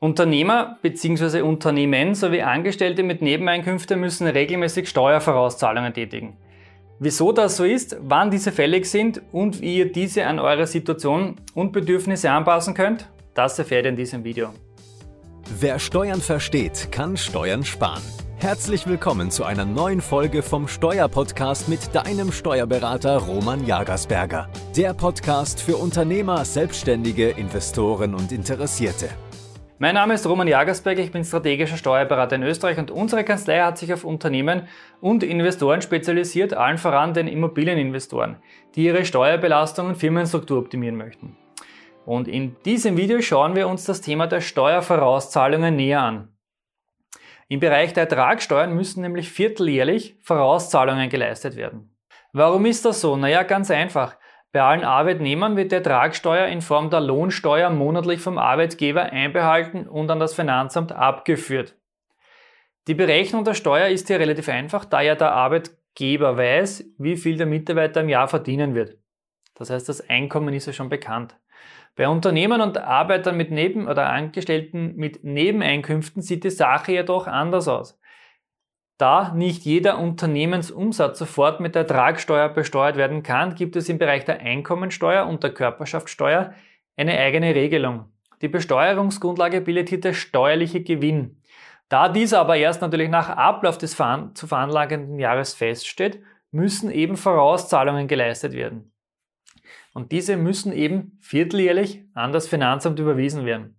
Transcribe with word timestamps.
Unternehmer 0.00 0.78
bzw. 0.80 1.40
Unternehmen 1.40 2.14
sowie 2.14 2.42
Angestellte 2.42 3.02
mit 3.02 3.20
Nebeneinkünften 3.20 3.98
müssen 3.98 4.28
regelmäßig 4.28 4.88
Steuervorauszahlungen 4.88 5.92
tätigen. 5.92 6.36
Wieso 7.00 7.32
das 7.32 7.56
so 7.56 7.64
ist, 7.64 7.96
wann 8.00 8.30
diese 8.30 8.52
fällig 8.52 8.86
sind 8.86 9.20
und 9.32 9.60
wie 9.60 9.78
ihr 9.78 9.90
diese 9.90 10.26
an 10.26 10.38
eure 10.38 10.68
Situation 10.68 11.34
und 11.54 11.72
Bedürfnisse 11.72 12.30
anpassen 12.30 12.74
könnt, 12.74 13.08
das 13.34 13.58
erfährt 13.58 13.86
ihr 13.86 13.90
in 13.90 13.96
diesem 13.96 14.22
Video. 14.22 14.50
Wer 15.58 15.80
Steuern 15.80 16.20
versteht, 16.20 16.92
kann 16.92 17.16
Steuern 17.16 17.64
sparen. 17.64 18.02
Herzlich 18.36 18.86
willkommen 18.86 19.32
zu 19.32 19.42
einer 19.42 19.64
neuen 19.64 20.00
Folge 20.00 20.42
vom 20.42 20.68
Steuerpodcast 20.68 21.68
mit 21.68 21.92
deinem 21.92 22.30
Steuerberater 22.30 23.16
Roman 23.16 23.66
Jagersberger. 23.66 24.48
Der 24.76 24.94
Podcast 24.94 25.60
für 25.60 25.76
Unternehmer, 25.76 26.44
Selbstständige, 26.44 27.30
Investoren 27.30 28.14
und 28.14 28.30
Interessierte. 28.30 29.08
Mein 29.80 29.94
Name 29.94 30.14
ist 30.14 30.26
Roman 30.26 30.48
Jagersberg, 30.48 30.98
ich 30.98 31.12
bin 31.12 31.22
strategischer 31.22 31.76
Steuerberater 31.76 32.34
in 32.34 32.42
Österreich 32.42 32.78
und 32.78 32.90
unsere 32.90 33.22
Kanzlei 33.22 33.60
hat 33.60 33.78
sich 33.78 33.92
auf 33.92 34.02
Unternehmen 34.02 34.66
und 35.00 35.22
Investoren 35.22 35.82
spezialisiert, 35.82 36.52
allen 36.52 36.78
voran 36.78 37.14
den 37.14 37.28
Immobilieninvestoren, 37.28 38.38
die 38.74 38.86
ihre 38.86 39.04
Steuerbelastung 39.04 39.86
und 39.86 39.94
Firmenstruktur 39.94 40.58
optimieren 40.58 40.96
möchten. 40.96 41.36
Und 42.04 42.26
in 42.26 42.56
diesem 42.64 42.96
Video 42.96 43.22
schauen 43.22 43.54
wir 43.54 43.68
uns 43.68 43.84
das 43.84 44.00
Thema 44.00 44.26
der 44.26 44.40
Steuervorauszahlungen 44.40 45.76
näher 45.76 46.02
an. 46.02 46.32
Im 47.46 47.60
Bereich 47.60 47.92
der 47.92 48.02
Ertragssteuern 48.02 48.74
müssen 48.74 49.02
nämlich 49.02 49.30
vierteljährlich 49.30 50.16
Vorauszahlungen 50.24 51.08
geleistet 51.08 51.54
werden. 51.54 51.96
Warum 52.32 52.66
ist 52.66 52.84
das 52.84 53.00
so? 53.00 53.16
Naja, 53.16 53.44
ganz 53.44 53.70
einfach. 53.70 54.16
Bei 54.52 54.62
allen 54.62 54.84
Arbeitnehmern 54.84 55.56
wird 55.56 55.72
die 55.72 55.76
Ertragssteuer 55.76 56.46
in 56.46 56.62
Form 56.62 56.88
der 56.88 57.00
Lohnsteuer 57.00 57.68
monatlich 57.68 58.20
vom 58.20 58.38
Arbeitgeber 58.38 59.12
einbehalten 59.12 59.86
und 59.86 60.10
an 60.10 60.20
das 60.20 60.34
Finanzamt 60.34 60.90
abgeführt. 60.92 61.76
Die 62.86 62.94
Berechnung 62.94 63.44
der 63.44 63.52
Steuer 63.52 63.88
ist 63.88 64.06
hier 64.06 64.18
relativ 64.18 64.48
einfach, 64.48 64.86
da 64.86 65.02
ja 65.02 65.14
der 65.14 65.32
Arbeitgeber 65.32 66.38
weiß, 66.38 66.84
wie 66.96 67.18
viel 67.18 67.36
der 67.36 67.46
Mitarbeiter 67.46 68.00
im 68.00 68.08
Jahr 68.08 68.28
verdienen 68.28 68.74
wird. 68.74 68.96
Das 69.54 69.68
heißt, 69.68 69.86
das 69.86 70.08
Einkommen 70.08 70.54
ist 70.54 70.66
ja 70.66 70.72
schon 70.72 70.88
bekannt. 70.88 71.36
Bei 71.96 72.08
Unternehmern 72.08 72.62
und 72.62 72.78
Arbeitern 72.78 73.36
mit 73.36 73.50
Neben- 73.50 73.88
oder 73.88 74.08
Angestellten 74.08 74.94
mit 74.96 75.24
Nebeneinkünften 75.24 76.22
sieht 76.22 76.44
die 76.44 76.50
Sache 76.50 76.92
jedoch 76.92 77.26
anders 77.26 77.68
aus. 77.68 77.97
Da 78.98 79.32
nicht 79.32 79.64
jeder 79.64 79.98
Unternehmensumsatz 79.98 81.20
sofort 81.20 81.60
mit 81.60 81.76
der 81.76 81.82
Ertragssteuer 81.82 82.48
besteuert 82.48 82.96
werden 82.96 83.22
kann, 83.22 83.54
gibt 83.54 83.76
es 83.76 83.88
im 83.88 83.98
Bereich 83.98 84.24
der 84.24 84.40
Einkommensteuer 84.40 85.24
und 85.26 85.44
der 85.44 85.54
Körperschaftssteuer 85.54 86.52
eine 86.96 87.16
eigene 87.16 87.54
Regelung. 87.54 88.06
Die 88.42 88.48
Besteuerungsgrundlage 88.48 89.60
bildet 89.60 89.88
hier 89.88 90.00
der 90.00 90.14
steuerliche 90.14 90.82
Gewinn. 90.82 91.40
Da 91.88 92.08
dieser 92.08 92.40
aber 92.40 92.56
erst 92.56 92.82
natürlich 92.82 93.08
nach 93.08 93.28
Ablauf 93.30 93.78
des 93.78 93.96
zu 94.34 94.46
veranlagenden 94.46 95.20
Jahres 95.20 95.54
feststeht, 95.54 96.20
müssen 96.50 96.90
eben 96.90 97.16
Vorauszahlungen 97.16 98.08
geleistet 98.08 98.52
werden. 98.52 98.92
Und 99.94 100.10
diese 100.10 100.36
müssen 100.36 100.72
eben 100.72 101.18
vierteljährlich 101.20 102.04
an 102.14 102.32
das 102.32 102.48
Finanzamt 102.48 102.98
überwiesen 102.98 103.46
werden. 103.46 103.77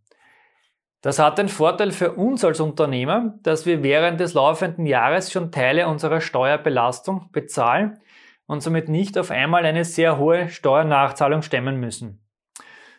Das 1.01 1.17
hat 1.17 1.37
den 1.37 1.47
Vorteil 1.47 1.91
für 1.91 2.13
uns 2.13 2.43
als 2.43 2.59
Unternehmer, 2.59 3.35
dass 3.43 3.65
wir 3.65 3.83
während 3.83 4.19
des 4.19 4.33
laufenden 4.33 4.85
Jahres 4.85 5.31
schon 5.31 5.51
Teile 5.51 5.87
unserer 5.87 6.19
Steuerbelastung 6.19 7.29
bezahlen 7.31 7.99
und 8.47 8.61
somit 8.61 8.89
nicht 8.89 9.17
auf 9.17 9.31
einmal 9.31 9.65
eine 9.65 9.85
sehr 9.85 10.17
hohe 10.17 10.49
Steuernachzahlung 10.49 11.41
stemmen 11.41 11.79
müssen. 11.79 12.21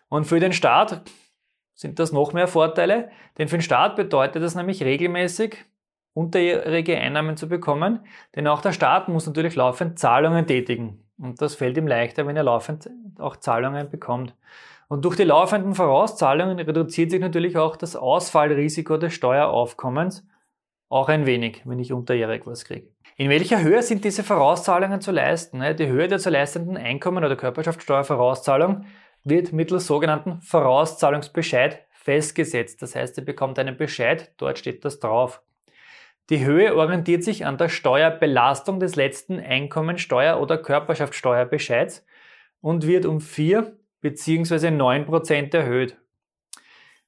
Und 0.09 0.25
für 0.25 0.41
den 0.41 0.55
Staat 0.55 1.03
sind 1.75 1.99
das 1.99 2.13
noch 2.13 2.33
mehr 2.33 2.49
Vorteile, 2.49 3.11
denn 3.37 3.49
für 3.49 3.59
den 3.59 3.63
Staat 3.63 3.97
bedeutet 3.97 4.43
das 4.43 4.55
nämlich 4.55 4.83
regelmäßig 4.83 5.59
unterjährige 6.15 6.97
Einnahmen 6.97 7.37
zu 7.37 7.49
bekommen, 7.49 8.01
denn 8.35 8.47
auch 8.47 8.63
der 8.63 8.73
Staat 8.73 9.09
muss 9.09 9.27
natürlich 9.27 9.55
laufend 9.57 9.99
Zahlungen 9.99 10.47
tätigen. 10.47 11.05
Und 11.19 11.41
das 11.43 11.55
fällt 11.55 11.77
ihm 11.77 11.87
leichter, 11.87 12.27
wenn 12.27 12.37
er 12.37 12.43
laufend 12.45 12.91
auch 13.19 13.37
Zahlungen 13.37 13.91
bekommt. 13.91 14.35
Und 14.91 15.05
durch 15.05 15.15
die 15.15 15.23
laufenden 15.23 15.77
Vorauszahlungen 15.77 16.59
reduziert 16.59 17.13
sich 17.13 17.21
natürlich 17.21 17.57
auch 17.57 17.77
das 17.77 17.95
Ausfallrisiko 17.95 18.97
des 18.97 19.15
Steueraufkommens 19.15 20.27
auch 20.89 21.09
ein 21.09 21.27
wenig, 21.27 21.63
wenn 21.65 21.79
ich 21.79 21.93
unterjährig 21.93 22.45
was 22.45 22.65
kriege. 22.65 22.89
In 23.17 23.31
welcher 23.31 23.63
Höhe 23.63 23.85
sind 23.85 24.05
diese 24.05 24.25
Vorauszahlungen 24.25 25.01
zu 25.01 25.13
leisten? 25.13 25.63
Die 25.77 25.87
Höhe 25.87 26.09
der 26.09 26.19
zu 26.19 26.29
leistenden 26.29 26.77
Einkommen- 26.77 27.25
oder 27.25 27.37
Körperschaftssteuervorauszahlung 27.37 28.85
wird 29.23 29.53
mittels 29.53 29.87
sogenannten 29.87 30.41
Vorauszahlungsbescheid 30.41 31.87
festgesetzt. 31.93 32.83
Das 32.83 32.97
heißt, 32.97 33.17
ihr 33.19 33.25
bekommt 33.25 33.61
einen 33.61 33.77
Bescheid, 33.77 34.33
dort 34.39 34.59
steht 34.59 34.85
das 34.85 34.99
drauf. 34.99 35.41
Die 36.31 36.45
Höhe 36.45 36.75
orientiert 36.75 37.23
sich 37.23 37.47
an 37.47 37.59
der 37.59 37.69
Steuerbelastung 37.69 38.81
des 38.81 38.97
letzten 38.97 39.39
Einkommensteuer- 39.39 40.41
oder 40.41 40.59
Körperschaftssteuerbescheids 40.59 42.05
und 42.61 42.89
wird 42.89 43.07
um 43.07 43.21
4 43.21 43.77
bzw. 44.01 44.69
9% 44.69 45.57
erhöht. 45.57 45.97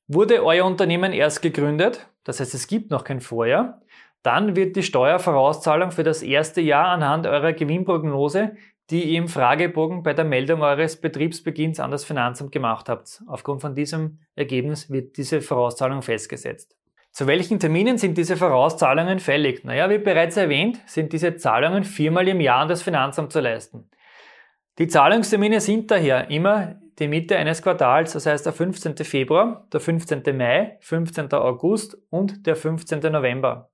Wurde 0.08 0.44
euer 0.44 0.64
Unternehmen 0.64 1.12
erst 1.12 1.42
gegründet, 1.42 2.06
das 2.24 2.40
heißt 2.40 2.54
es 2.54 2.66
gibt 2.66 2.90
noch 2.90 3.04
kein 3.04 3.20
Vorjahr, 3.20 3.80
dann 4.22 4.54
wird 4.54 4.76
die 4.76 4.82
Steuervorauszahlung 4.82 5.90
für 5.90 6.04
das 6.04 6.22
erste 6.22 6.60
Jahr 6.60 6.86
anhand 6.86 7.26
eurer 7.26 7.52
Gewinnprognose, 7.52 8.56
die 8.90 9.04
ihr 9.04 9.18
im 9.18 9.28
Fragebogen 9.28 10.02
bei 10.02 10.12
der 10.12 10.24
Meldung 10.24 10.62
eures 10.62 11.00
Betriebsbeginns 11.00 11.80
an 11.80 11.90
das 11.90 12.04
Finanzamt 12.04 12.52
gemacht 12.52 12.88
habt. 12.88 13.22
Aufgrund 13.26 13.62
von 13.62 13.74
diesem 13.74 14.18
Ergebnis 14.36 14.90
wird 14.90 15.16
diese 15.16 15.40
Vorauszahlung 15.40 16.02
festgesetzt. 16.02 16.76
Zu 17.10 17.26
welchen 17.26 17.58
Terminen 17.58 17.98
sind 17.98 18.16
diese 18.16 18.36
Vorauszahlungen 18.36 19.18
fällig? 19.18 19.64
Naja, 19.64 19.90
wie 19.90 19.98
bereits 19.98 20.36
erwähnt, 20.36 20.80
sind 20.86 21.12
diese 21.12 21.36
Zahlungen 21.36 21.84
viermal 21.84 22.26
im 22.28 22.40
Jahr 22.40 22.60
an 22.60 22.68
das 22.68 22.82
Finanzamt 22.82 23.32
zu 23.32 23.40
leisten. 23.40 23.90
Die 24.78 24.88
Zahlungstermine 24.88 25.60
sind 25.60 25.90
daher 25.90 26.30
immer 26.30 26.80
die 26.98 27.08
Mitte 27.08 27.36
eines 27.36 27.62
Quartals, 27.62 28.12
das 28.12 28.26
heißt 28.26 28.46
der 28.46 28.52
15. 28.52 28.96
Februar, 28.98 29.66
der 29.72 29.80
15. 29.80 30.22
Mai, 30.36 30.78
15. 30.80 31.32
August 31.32 31.96
und 32.10 32.46
der 32.46 32.56
15. 32.56 33.00
November. 33.12 33.70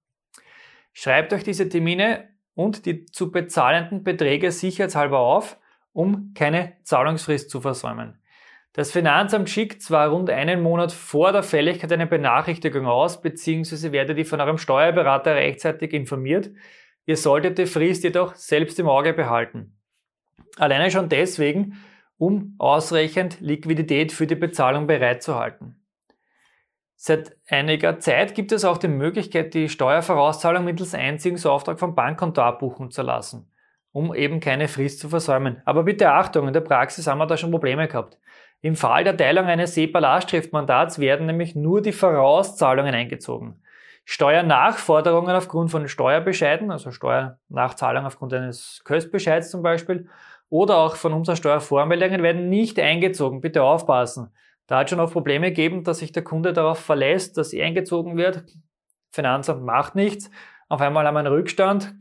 Schreibt 0.93 1.33
euch 1.33 1.45
diese 1.45 1.69
Termine 1.69 2.28
und 2.55 2.87
die 2.87 3.07
zu 3.07 3.31
bezahlenden 3.31 4.03
Beträge 4.03 4.51
sicherheitshalber 4.51 5.19
auf, 5.19 5.59
um 5.93 6.33
keine 6.34 6.75
Zahlungsfrist 6.83 7.51
zu 7.51 7.61
versäumen. 7.61 8.21
Das 8.73 8.93
Finanzamt 8.93 9.51
schickt 9.51 9.83
zwar 9.83 10.09
rund 10.09 10.31
einen 10.31 10.62
Monat 10.62 10.93
vor 10.93 11.33
der 11.33 11.43
Fälligkeit 11.43 11.93
eine 11.93 12.07
Benachrichtigung 12.07 12.87
aus, 12.87 13.21
beziehungsweise 13.21 13.93
werdet 13.93 14.19
ihr 14.19 14.27
von 14.27 14.41
eurem 14.41 14.59
Steuerberater 14.59 15.34
rechtzeitig 15.34 15.93
informiert. 15.93 16.51
Ihr 17.07 17.17
solltet 17.17 17.59
die 17.59 17.67
Frist 17.67 18.05
jedoch 18.05 18.34
selbst 18.34 18.78
im 18.78 18.89
Auge 18.89 19.15
behalten. 19.15 19.77
Alleine 20.57 20.91
schon 20.91 21.09
deswegen, 21.09 21.78
um 22.19 22.55
ausreichend 22.59 23.41
Liquidität 23.41 24.12
für 24.12 24.27
die 24.27 24.34
Bezahlung 24.34 24.87
bereitzuhalten. 24.87 25.77
Seit 26.97 27.37
einiger 27.49 28.01
Zeit 28.01 28.34
gibt 28.34 28.51
es 28.51 28.65
auch 28.65 28.77
die 28.77 28.89
Möglichkeit, 28.89 29.55
die 29.55 29.69
Steuervorauszahlung 29.69 30.65
mittels 30.65 30.95
Einziehungsauftrag 30.95 31.78
vom 31.78 31.95
Bankkonto 31.95 32.43
abbuchen 32.43 32.91
zu 32.91 33.03
lassen, 33.03 33.49
um 33.93 34.12
eben 34.12 34.41
keine 34.41 34.67
Frist 34.67 34.99
zu 34.99 35.09
versäumen. 35.09 35.62
Aber 35.65 35.84
bitte 35.84 36.11
Achtung, 36.11 36.49
in 36.49 36.53
der 36.53 36.61
Praxis 36.61 37.07
haben 37.07 37.19
wir 37.19 37.27
da 37.27 37.37
schon 37.37 37.53
Probleme 37.53 37.87
gehabt. 37.87 38.19
Im 38.61 38.75
Fall 38.75 39.05
der 39.05 39.17
Teilung 39.17 39.47
eines 39.47 39.75
SEPA-Lastschriftmandats 39.75 40.99
werden 40.99 41.27
nämlich 41.27 41.55
nur 41.55 41.81
die 41.81 41.93
Vorauszahlungen 41.93 42.93
eingezogen. 42.93 43.62
Steuernachforderungen 44.05 45.37
aufgrund 45.37 45.71
von 45.71 45.87
Steuerbescheiden, 45.87 46.73
also 46.73 46.91
Steuernachzahlung 46.91 48.07
aufgrund 48.07 48.33
eines 48.34 48.81
Köstbescheids 48.84 49.51
zum 49.51 49.62
Beispiel, 49.62 50.09
oder 50.50 50.78
auch 50.78 50.97
von 50.97 51.12
Umsatzsteuervormeldungen 51.12 52.22
werden 52.22 52.48
nicht 52.48 52.78
eingezogen. 52.78 53.41
Bitte 53.41 53.62
aufpassen. 53.62 54.32
Da 54.66 54.78
hat 54.78 54.91
schon 54.91 55.00
auch 55.00 55.12
Probleme 55.12 55.48
gegeben, 55.48 55.84
dass 55.84 55.98
sich 55.98 56.12
der 56.12 56.25
Kunde 56.25 56.53
darauf 56.53 56.78
verlässt, 56.78 57.38
dass 57.38 57.50
sie 57.50 57.62
eingezogen 57.62 58.16
wird. 58.16 58.45
Finanzamt 59.10 59.65
macht 59.65 59.95
nichts. 59.95 60.30
Auf 60.68 60.80
einmal 60.80 61.06
haben 61.06 61.15
wir 61.15 61.21
einen 61.21 61.33
Rückstand 61.33 61.95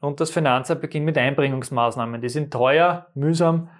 und 0.00 0.20
das 0.20 0.30
Finanzamt 0.30 0.80
beginnt 0.80 1.06
mit 1.06 1.18
Einbringungsmaßnahmen. 1.18 2.20
Die 2.20 2.28
sind 2.28 2.52
teuer, 2.52 3.08
mühsam 3.14 3.70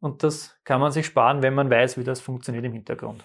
und 0.00 0.24
das 0.24 0.58
kann 0.64 0.80
man 0.80 0.90
sich 0.90 1.06
sparen, 1.06 1.42
wenn 1.42 1.54
man 1.54 1.70
weiß, 1.70 1.96
wie 1.98 2.04
das 2.04 2.20
funktioniert 2.20 2.64
im 2.64 2.72
Hintergrund. 2.72 3.24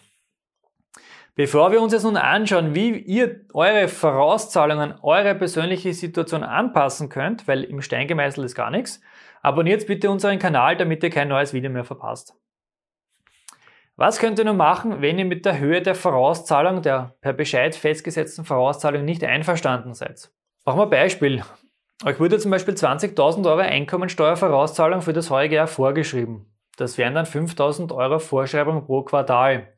Bevor 1.33 1.71
wir 1.71 1.81
uns 1.81 1.93
jetzt 1.93 2.03
nun 2.03 2.17
anschauen, 2.17 2.73
wie 2.73 2.97
ihr 2.97 3.41
eure 3.53 3.87
Vorauszahlungen, 3.87 4.95
eure 5.01 5.35
persönliche 5.35 5.93
Situation 5.93 6.43
anpassen 6.43 7.09
könnt, 7.09 7.47
weil 7.47 7.63
im 7.63 7.81
Stein 7.81 8.07
gemeißelt 8.07 8.45
ist 8.45 8.55
gar 8.55 8.71
nichts, 8.71 9.01
abonniert 9.41 9.87
bitte 9.87 10.09
unseren 10.09 10.39
Kanal, 10.39 10.77
damit 10.77 11.03
ihr 11.03 11.09
kein 11.09 11.27
neues 11.27 11.53
Video 11.53 11.69
mehr 11.69 11.83
verpasst. 11.83 12.33
Was 13.95 14.19
könnt 14.19 14.37
ihr 14.37 14.45
nun 14.45 14.57
machen, 14.57 15.01
wenn 15.01 15.17
ihr 15.17 15.25
mit 15.25 15.45
der 15.45 15.57
Höhe 15.57 15.81
der 15.81 15.95
Vorauszahlung, 15.95 16.83
der 16.83 17.15
per 17.21 17.33
Bescheid 17.33 17.75
festgesetzten 17.75 18.45
Vorauszahlung 18.45 19.03
nicht 19.03 19.23
einverstanden 19.23 19.95
seid? 19.95 20.29
Machen 20.65 20.79
wir 20.79 20.83
ein 20.83 20.89
Beispiel. 20.91 21.43
Euch 22.05 22.19
wurde 22.19 22.37
zum 22.37 22.51
Beispiel 22.51 22.75
20.000 22.75 23.47
Euro 23.47 23.61
Einkommensteuervorauszahlung 23.61 25.01
für 25.01 25.13
das 25.13 25.31
heutige 25.31 25.55
Jahr 25.55 25.67
vorgeschrieben. 25.67 26.45
Das 26.77 26.99
wären 26.99 27.15
dann 27.15 27.25
5.000 27.25 27.91
Euro 27.95 28.19
Vorschreibung 28.19 28.85
pro 28.85 29.01
Quartal. 29.01 29.73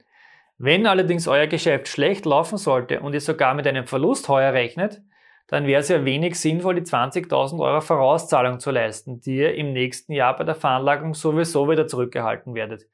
Wenn 0.57 0.85
allerdings 0.85 1.29
euer 1.29 1.47
Geschäft 1.47 1.88
schlecht 1.88 2.25
laufen 2.25 2.57
sollte 2.57 3.00
und 3.00 3.13
ihr 3.13 3.21
sogar 3.21 3.53
mit 3.53 3.65
einem 3.65 3.88
Verlust 3.88 4.27
heuer 4.27 4.51
rechnet, 4.51 5.01
dann 5.50 5.66
wäre 5.66 5.81
es 5.81 5.90
ja 5.90 6.06
wenig 6.06 6.40
sinnvoll, 6.40 6.75
die 6.75 6.81
20.000 6.81 7.60
Euro 7.60 7.81
Vorauszahlung 7.81 8.60
zu 8.60 8.72
leisten, 8.72 9.19
die 9.19 9.38
ihr 9.38 9.56
im 9.56 9.74
nächsten 9.74 10.13
Jahr 10.13 10.36
bei 10.36 10.44
der 10.44 10.56
Veranlagung 10.56 11.13
sowieso 11.13 11.69
wieder 11.69 11.88
zurückgehalten 11.88 12.54
werdet. 12.54 12.86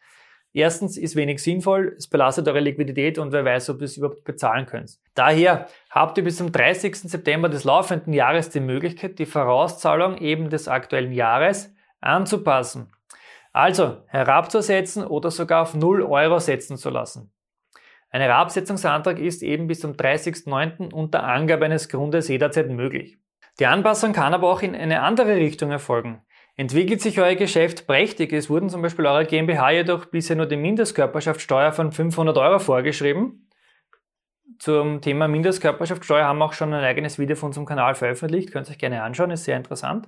Erstens 0.53 0.95
ist 0.95 1.17
wenig 1.17 1.43
sinnvoll, 1.43 1.95
es 1.97 2.07
belastet 2.07 2.47
eure 2.47 2.61
Liquidität 2.61 3.17
und 3.17 3.33
wer 3.33 3.43
weiß, 3.43 3.71
ob 3.71 3.81
ihr 3.81 3.85
es 3.85 3.97
überhaupt 3.97 4.23
bezahlen 4.23 4.65
könnt. 4.65 4.97
Daher 5.13 5.67
habt 5.89 6.17
ihr 6.17 6.23
bis 6.23 6.37
zum 6.37 6.53
30. 6.53 6.95
September 6.95 7.49
des 7.49 7.65
laufenden 7.65 8.13
Jahres 8.13 8.49
die 8.51 8.61
Möglichkeit, 8.61 9.19
die 9.19 9.25
Vorauszahlung 9.25 10.17
eben 10.17 10.49
des 10.49 10.69
aktuellen 10.69 11.11
Jahres 11.11 11.73
anzupassen. 11.99 12.89
Also 13.51 13.97
herabzusetzen 14.07 15.05
oder 15.05 15.29
sogar 15.29 15.63
auf 15.63 15.75
0 15.75 16.03
Euro 16.03 16.39
setzen 16.39 16.77
zu 16.77 16.89
lassen. 16.89 17.34
Ein 18.15 18.21
Herabsetzungsantrag 18.21 19.19
ist 19.19 19.43
eben 19.43 19.67
bis 19.67 19.81
zum 19.81 19.91
30.09. 19.91 20.93
unter 20.93 21.25
Angabe 21.25 21.65
eines 21.65 21.89
Grundes 21.89 22.29
jederzeit 22.29 22.69
möglich. 22.69 23.17
Die 23.59 23.65
Anpassung 23.65 24.13
kann 24.13 24.33
aber 24.33 24.49
auch 24.49 24.61
in 24.61 24.73
eine 24.73 25.01
andere 25.01 25.35
Richtung 25.35 25.69
erfolgen. 25.69 26.21
Entwickelt 26.55 27.01
sich 27.01 27.19
euer 27.19 27.35
Geschäft 27.35 27.87
prächtig, 27.87 28.31
es 28.31 28.49
wurden 28.49 28.69
zum 28.69 28.81
Beispiel 28.81 29.05
eurer 29.05 29.25
GmbH 29.25 29.71
jedoch 29.71 30.05
bisher 30.05 30.37
nur 30.37 30.45
die 30.45 30.55
Mindestkörperschaftssteuer 30.55 31.73
von 31.73 31.91
500 31.91 32.37
Euro 32.37 32.59
vorgeschrieben. 32.59 33.49
Zum 34.59 35.01
Thema 35.01 35.27
Mindestkörperschaftssteuer 35.27 36.23
haben 36.23 36.37
wir 36.37 36.45
auch 36.45 36.53
schon 36.53 36.73
ein 36.73 36.85
eigenes 36.85 37.19
Video 37.19 37.35
von 37.35 37.47
unserem 37.47 37.65
Kanal 37.65 37.95
veröffentlicht, 37.95 38.53
könnt 38.53 38.69
ihr 38.69 38.71
euch 38.71 38.77
gerne 38.77 39.03
anschauen, 39.03 39.31
ist 39.31 39.43
sehr 39.43 39.57
interessant 39.57 40.07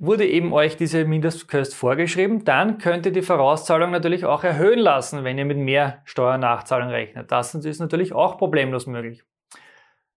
wurde 0.00 0.26
eben 0.26 0.54
euch 0.54 0.78
diese 0.78 1.04
Mindestkost 1.04 1.74
vorgeschrieben, 1.74 2.44
dann 2.44 2.78
könnt 2.78 3.04
ihr 3.04 3.12
die 3.12 3.20
Vorauszahlung 3.20 3.90
natürlich 3.90 4.24
auch 4.24 4.42
erhöhen 4.42 4.78
lassen, 4.78 5.24
wenn 5.24 5.36
ihr 5.36 5.44
mit 5.44 5.58
mehr 5.58 6.00
Steuernachzahlung 6.06 6.88
rechnet. 6.88 7.30
Das 7.30 7.54
ist 7.54 7.80
natürlich 7.80 8.14
auch 8.14 8.38
problemlos 8.38 8.86
möglich. 8.86 9.22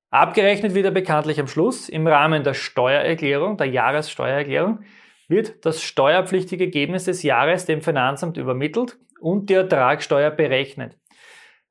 Abgerechnet 0.09 0.73
wird 0.73 0.85
er 0.85 0.91
bekanntlich 0.91 1.39
am 1.39 1.47
Schluss 1.47 1.89
im 1.89 2.07
Rahmen 2.07 2.43
der 2.43 2.53
Steuererklärung, 2.53 3.57
der 3.57 3.67
Jahressteuererklärung, 3.67 4.79
wird 5.27 5.65
das 5.65 5.81
steuerpflichtige 5.81 6.65
Ergebnis 6.65 7.05
des 7.05 7.21
Jahres 7.21 7.65
dem 7.65 7.81
Finanzamt 7.81 8.37
übermittelt 8.37 8.97
und 9.19 9.49
die 9.49 9.55
Ertragssteuer 9.55 10.31
berechnet. 10.31 10.97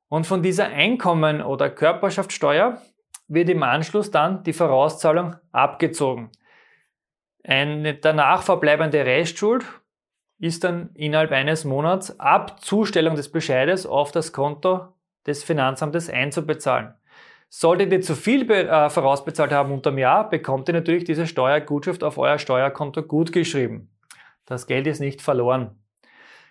Und 0.07 0.27
von 0.27 0.43
dieser 0.43 0.67
Einkommen- 0.67 1.41
oder 1.41 1.71
Körperschaftssteuer 1.71 2.79
wird 3.27 3.49
im 3.49 3.63
Anschluss 3.63 4.11
dann 4.11 4.43
die 4.43 4.53
Vorauszahlung 4.53 5.35
abgezogen. 5.51 6.29
Eine 7.43 7.93
danach 7.95 8.43
verbleibende 8.43 9.05
Restschuld 9.05 9.65
ist 10.39 10.63
dann 10.63 10.89
innerhalb 10.93 11.31
eines 11.31 11.65
Monats 11.65 12.19
ab 12.19 12.61
Zustellung 12.61 13.15
des 13.15 13.31
Bescheides 13.31 13.85
auf 13.85 14.11
das 14.11 14.31
Konto 14.31 14.93
des 15.25 15.43
Finanzamtes 15.43 16.09
einzubezahlen. 16.09 16.93
Solltet 17.49 17.91
ihr 17.91 18.01
zu 18.01 18.15
viel 18.15 18.49
äh, 18.49 18.89
vorausbezahlt 18.89 19.51
haben 19.51 19.71
unterm 19.71 19.97
Jahr, 19.97 20.29
bekommt 20.29 20.69
ihr 20.69 20.73
natürlich 20.73 21.03
diese 21.03 21.27
Steuergutschrift 21.27 22.03
auf 22.03 22.17
euer 22.17 22.39
Steuerkonto 22.39 23.03
gutgeschrieben. 23.03 23.89
Das 24.45 24.65
Geld 24.65 24.87
ist 24.87 24.99
nicht 24.99 25.21
verloren. 25.21 25.79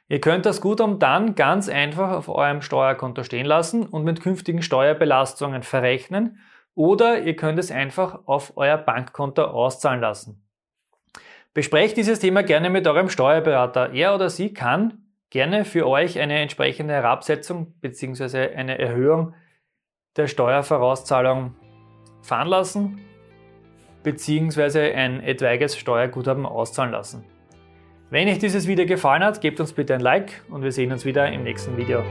Ihr 0.09 0.21
könnt 0.21 0.47
das 0.47 0.61
Guthaben 0.61 0.99
dann 0.99 1.35
ganz 1.35 1.69
einfach 1.69 2.13
auf 2.13 2.29
eurem 2.29 2.63
Steuerkonto 2.63 3.25
stehen 3.25 3.47
lassen 3.47 3.87
und 3.87 4.05
mit 4.05 4.21
künftigen 4.21 4.63
Steuerbelastungen 4.63 5.63
verrechnen 5.63 6.39
oder 6.75 7.23
ihr 7.23 7.35
könnt 7.35 7.59
es 7.59 7.71
einfach 7.71 8.21
auf 8.27 8.57
euer 8.57 8.79
Bankkonto 8.79 9.43
auszahlen 9.43 10.01
lassen. 10.01 10.42
Besprecht 11.55 11.99
dieses 11.99 12.19
Thema 12.19 12.43
gerne 12.43 12.71
mit 12.71 12.87
eurem 12.87 13.11
Steuerberater. 13.11 13.93
Er 13.93 14.15
oder 14.15 14.31
sie 14.31 14.55
kann 14.55 15.03
gerne 15.29 15.65
für 15.65 15.87
euch 15.87 16.19
eine 16.19 16.39
entsprechende 16.41 16.95
Herabsetzung 16.95 17.75
bzw. 17.81 18.55
eine 18.55 18.79
Erhöhung 18.79 19.35
der 20.17 20.29
Steuervorauszahlung 20.29 21.55
veranlassen 22.23 23.01
bzw. 24.03 24.95
ein 24.95 25.23
etwaiges 25.23 25.77
Steuerguthaben 25.77 26.47
auszahlen 26.47 26.93
lassen. 26.93 27.25
Wenn 28.09 28.29
euch 28.29 28.39
dieses 28.39 28.67
Video 28.67 28.87
gefallen 28.87 29.23
hat, 29.23 29.41
gebt 29.41 29.61
uns 29.61 29.73
bitte 29.73 29.95
ein 29.95 30.01
Like 30.01 30.45
und 30.51 30.63
wir 30.63 30.73
sehen 30.73 30.93
uns 30.93 31.05
wieder 31.05 31.31
im 31.31 31.45
nächsten 31.45 31.77
Video. 31.77 32.03